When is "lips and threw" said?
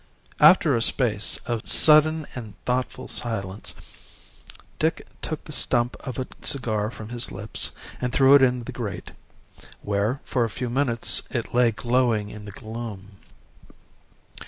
7.31-8.33